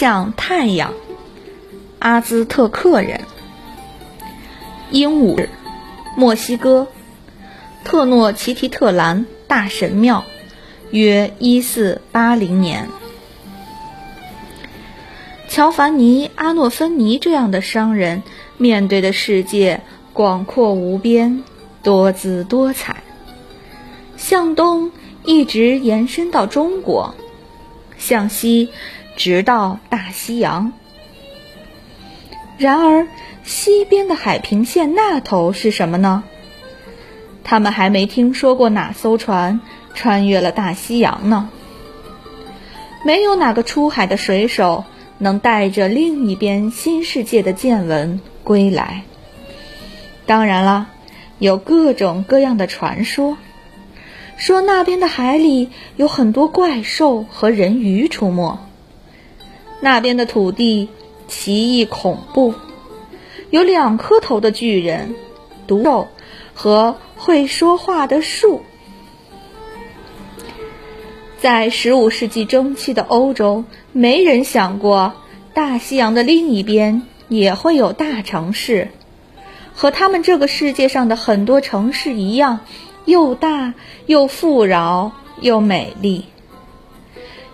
[0.00, 0.94] 向太阳。
[1.98, 3.20] 阿兹特克人。
[4.90, 5.46] 鹦鹉，
[6.16, 6.88] 墨西哥，
[7.84, 10.24] 特诺奇提特兰大神庙，
[10.90, 12.88] 约一四八零年。
[15.50, 18.22] 乔凡尼·阿诺芬尼这样的商人，
[18.56, 19.82] 面对的世界
[20.14, 21.44] 广阔无边，
[21.82, 23.02] 多姿多彩。
[24.16, 24.92] 向东
[25.26, 27.14] 一直延伸到中国，
[28.00, 28.70] 向西
[29.14, 30.72] 直到大西洋。
[32.58, 33.06] 然而，
[33.44, 36.24] 西边的海平线那头是什么呢？
[37.44, 39.60] 他们还没听说过哪艘船
[39.94, 41.48] 穿越了大西洋呢。
[43.04, 44.84] 没有哪个出海的水手。
[45.22, 49.02] 能带着另一边新世界的见闻归来。
[50.24, 50.86] 当然了，
[51.38, 53.36] 有各种各样的传说，
[54.40, 58.58] 说那边的海里有很多怪兽和人鱼出没，
[59.80, 60.88] 那边的土地
[61.28, 62.54] 奇异恐怖，
[63.50, 65.14] 有两颗头的巨人、
[65.66, 66.08] 毒兽
[66.54, 68.62] 和会说话的树。
[71.38, 75.12] 在十五世纪中期的欧洲，没人想过
[75.52, 78.88] 大西洋的另一边也会有大城市，
[79.74, 82.60] 和他们这个世界上的很多城市一样，
[83.04, 83.74] 又大
[84.06, 86.26] 又富饶又美丽，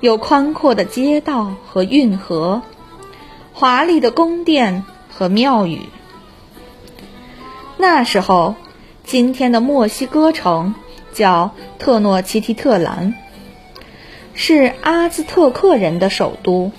[0.00, 2.62] 有宽阔的街道和运河，
[3.52, 5.80] 华丽的宫殿和庙宇。
[7.76, 8.54] 那时候，
[9.04, 10.74] 今天的墨西哥城
[11.12, 13.14] 叫特诺奇提特兰。
[14.38, 16.70] 是阿兹特克人的首都。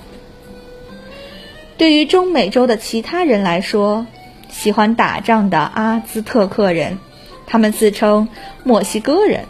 [1.76, 4.06] 对于中美洲的其他人来说，
[4.48, 7.00] 喜欢打仗的阿兹特克人，
[7.48, 8.28] 他们自称
[8.64, 9.46] 墨西哥人，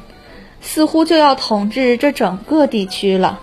[0.62, 3.40] 似乎就要统治这整个地区了。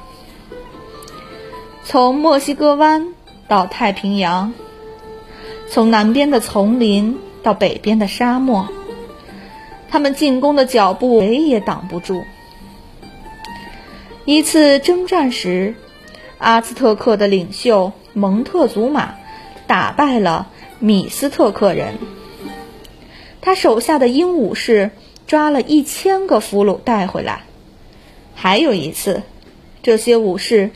[1.85, 3.15] 从墨西哥湾
[3.47, 4.55] 到太平洋，
[5.69, 8.69] 从南边的丛林到北边的沙漠，
[9.91, 12.23] 他们进攻的脚步谁也挡不住。
[14.25, 15.75] 一次征战时，
[16.39, 19.17] 阿兹特克的领袖蒙特祖马
[19.67, 20.47] 打败了
[20.79, 21.99] 米斯特克人。
[23.45, 24.91] 他手下的鹰武士
[25.27, 27.43] 抓了一千个俘虏带回来。
[28.35, 29.23] 还有一次，
[29.83, 30.71] 这些武士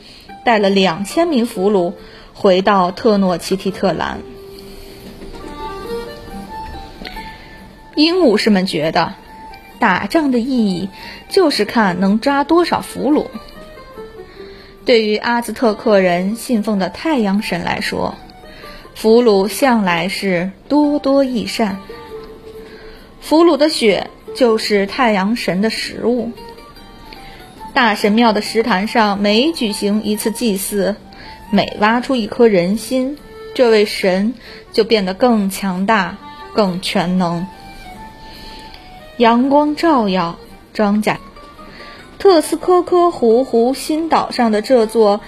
[0.45, 1.93] 带了两千名俘虏
[2.35, 4.19] 回到特诺奇提特兰。
[7.95, 9.15] 鹰武士们觉得。
[9.79, 10.89] 打仗的意义
[11.29, 13.27] 就是看能抓多少俘虏。
[14.83, 18.15] 对于阿兹特克人信奉的太阳神来说，
[18.93, 21.79] 俘虏向来是多多益善。
[23.29, 26.31] 俘虏的血就是太阳神的食物。
[27.75, 30.95] 大神庙的石坛上每举行一次祭祀，
[31.51, 33.19] 每挖出一颗人心，
[33.53, 34.33] 这位神
[34.73, 36.17] 就变得更强大、
[36.55, 37.45] 更全能。
[39.17, 40.39] 阳光照耀
[40.73, 41.17] 庄稼，
[42.17, 45.21] 特斯科科湖湖心岛上的这座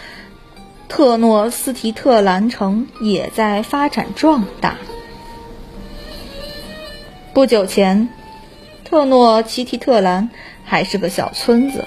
[0.89, 4.77] 特诺斯提特兰城也在发展壮大。
[7.33, 8.09] 不久前，
[8.83, 10.29] 特诺奇提特兰
[10.65, 11.85] 还是个小村子，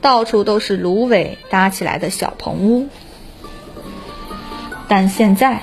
[0.00, 2.88] 到处都是芦苇搭起来的小棚屋。
[4.88, 5.62] 但现在，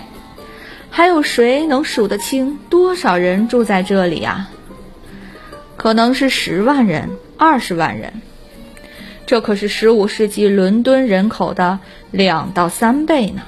[0.89, 4.49] 还有谁能数得清多少人住在这里呀？
[5.75, 8.21] 可能是十万人、二十万人，
[9.25, 11.79] 这可是十五世纪伦敦人口的
[12.11, 13.41] 两到三倍呢。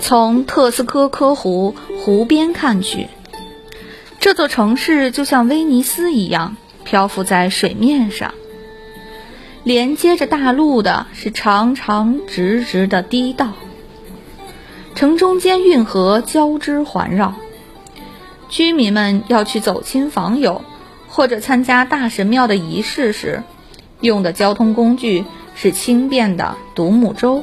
[0.00, 3.06] 从特斯科科湖湖边看去，
[4.20, 8.34] 这座城市就像威尼斯一样漂浮在水面上。
[9.64, 13.52] 连接着大陆的是长长直直的堤道，
[14.94, 17.34] 城中间运河交织环绕，
[18.48, 20.62] 居民们要去走亲访友。
[21.12, 23.42] 或者参加大神庙的仪式时，
[24.00, 25.24] 用的交通工具
[25.56, 27.42] 是轻便的独木舟。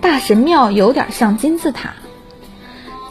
[0.00, 1.94] 大神庙有点像金字塔，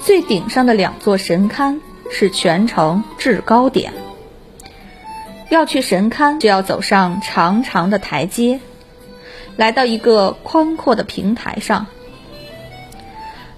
[0.05, 1.79] 最顶上的两座神龛
[2.11, 3.93] 是全城制高点。
[5.49, 8.59] 要去神龛，就要走上长长的台阶，
[9.55, 11.87] 来到一个宽阔的平台上。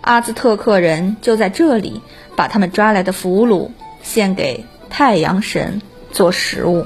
[0.01, 2.01] 阿兹特克人就在这里
[2.35, 3.71] 把他们抓来的俘虏
[4.01, 4.65] 献给。
[4.87, 5.81] 太阳神
[6.13, 6.85] 做食物，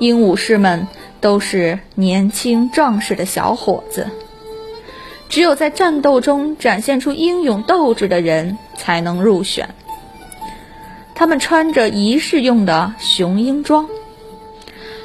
[0.00, 0.86] 鹦鹉士们
[1.18, 4.08] 都是年轻壮实的小伙子。
[5.28, 9.74] 只有在战斗中展现出英勇斗志的人才能入选。
[11.14, 13.88] 他们穿着仪式用的雄鹰装，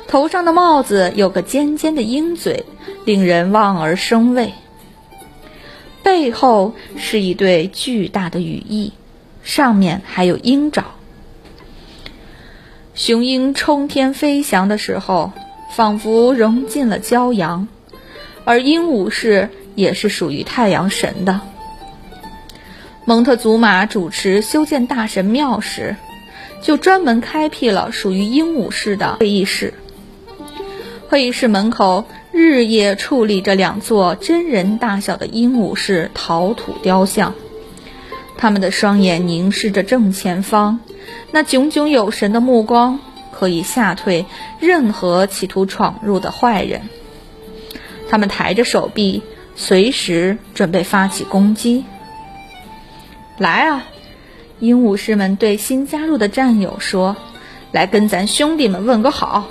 [0.07, 2.65] 头上的帽子有个尖尖的鹰嘴，
[3.05, 4.53] 令人望而生畏。
[6.01, 8.93] 背后是一对巨大的羽翼，
[9.43, 10.85] 上面还有鹰爪。
[12.95, 15.31] 雄鹰冲天飞翔的时候，
[15.75, 17.67] 仿佛融进了骄阳，
[18.45, 21.41] 而鹦鹉是也是属于太阳神的。
[23.05, 25.95] 蒙特祖玛主持修建大神庙时，
[26.61, 29.73] 就专门开辟了属于鹦鹉式的会议室。
[31.07, 37.33] 会议室门口日夜矗立着两座真人大小的鹦鹉式陶土雕像，
[38.37, 40.79] 他们的双眼凝视着正前方，
[41.31, 42.99] 那炯炯有神的目光
[43.31, 44.25] 可以吓退
[44.59, 46.81] 任何企图闯入的坏人。
[48.07, 49.23] 他们抬着手臂，
[49.61, 51.83] 随时准备发起攻击。
[53.37, 53.83] 来啊！
[54.61, 57.17] 鹦鹉士们对新加入的战友说
[57.73, 59.47] ：“来跟咱兄弟们问个好。”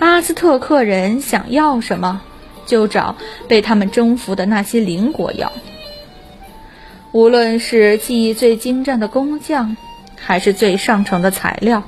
[0.00, 2.20] 阿兹特克人想要什么，
[2.66, 3.14] 就找
[3.46, 5.52] 被他们征服的那些邻国要。
[7.12, 9.76] 无论是技艺最精湛的工匠，
[10.16, 11.84] 还是最上乘的材料，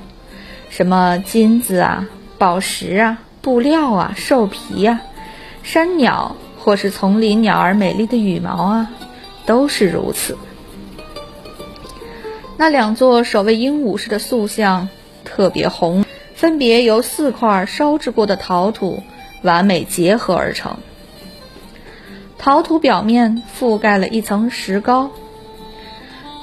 [0.69, 2.07] 什么金子啊、
[2.37, 5.01] 宝石啊、布料啊、兽皮啊、
[5.67, 8.89] 山鸟或是丛林鸟儿美丽的羽毛啊。
[9.45, 10.37] 都是如此。
[12.57, 14.89] 那两座守卫鹦鹉式的塑像
[15.23, 16.03] 特别红，
[16.35, 19.03] 分别由四块烧制过的陶土
[19.43, 20.79] 完美结合而成。
[22.37, 25.11] 陶土表面覆盖了一层石膏，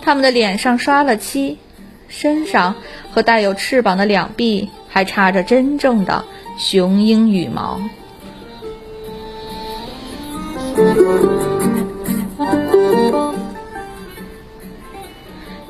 [0.00, 1.58] 他们的脸上刷了漆，
[2.08, 2.76] 身上
[3.12, 6.24] 和带有翅膀的两臂还插着真正的
[6.56, 7.78] 雄鹰羽毛。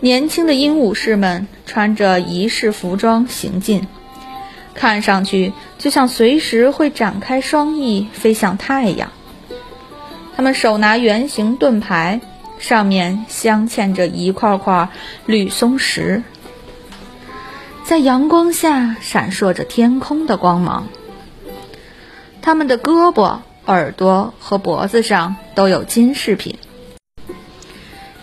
[0.00, 3.86] 年轻的鹦鹉士们穿着仪式服装行进，
[4.74, 9.12] 看上去就像随时会展开双翼飞向太阳。
[10.36, 12.20] 他们手拿圆形盾牌，
[12.58, 14.90] 上面镶嵌着一块块
[15.26, 16.22] 绿松石，
[17.84, 20.88] 在阳光下闪烁着天空的光芒。
[22.42, 26.58] 他们的胳膊、耳朵和脖子上都有金饰品。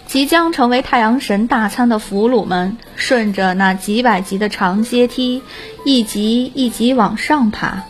[0.06, 5.42] 即将成为太阳神大餐的俘虏们，顺着那几百级的长阶梯，
[5.86, 7.86] 一级一级往上爬，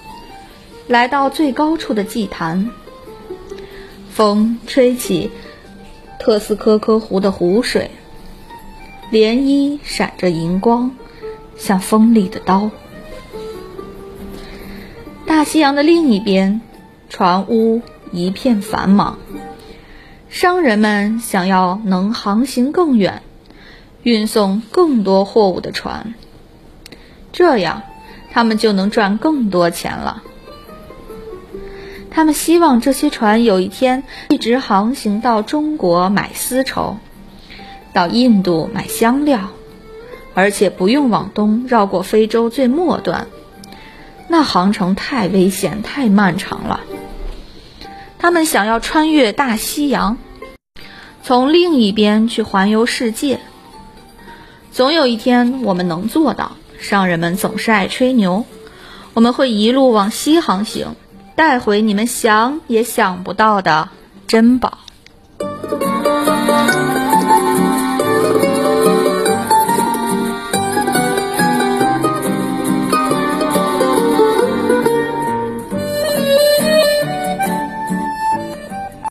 [0.88, 2.70] 来到最高处的祭坛。
[4.12, 5.32] 风吹起
[6.20, 7.90] 特斯科科湖的湖水，
[9.12, 10.92] 涟漪闪着银光，
[11.58, 12.70] 像锋利的刀。
[15.26, 16.62] 大西洋的另一边，
[17.12, 17.82] 船坞
[18.14, 19.20] 一片繁忙。
[20.30, 23.22] 商人们想要能航行更远、
[24.02, 26.14] 运送更多货物的船，
[27.34, 27.84] 这样
[28.32, 30.24] 他们就能赚更多钱了。
[32.10, 36.96] 他们希望这些船有一天一直航行到中国买丝绸，
[37.92, 39.50] 到印度买香料，
[40.34, 43.28] 而且不用往东绕过非洲最末端，
[44.30, 46.80] 那航程太危险、太漫长了。
[48.22, 50.16] 他们想要穿越大西洋，
[51.24, 53.40] 从另一边去环游世界。
[54.72, 56.52] 总有一天我们能做到。
[56.78, 58.46] 商人们总是爱吹牛，
[59.16, 60.96] 我们会一路往西航行，
[61.36, 63.90] 带回你们想也想不到的
[64.28, 64.78] 珍宝。